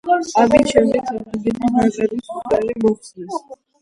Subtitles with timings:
[0.43, 3.39] ამის შემდეგ საფრანგეთის ნაკრების მწვრთნელი მოხსნეს.